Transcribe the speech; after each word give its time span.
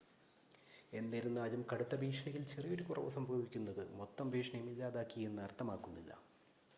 "എന്നിരുന്നാലും, 0.93 1.65
കടുത്ത 1.73 1.95
ഭീഷണിയിൽ 1.95 2.43
ചെറിയൊരു 2.55 2.83
കുറവ് 2.83 3.11
സംഭവിക്കുന്നത്, 3.11 3.83
മൊത്തം 3.95 4.31
ഭീഷണിയും 4.31 4.69
ഇല്ലാതാക്കി 4.69 5.21
എന്ന് 5.21 5.41
അർത്ഥമാക്കുന്നില്ല." 5.41 6.11